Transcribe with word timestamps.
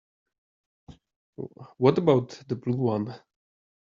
What 1.77 1.99
about 1.99 2.31
the 2.47 2.55
blue 2.55 2.75
one? 2.75 3.13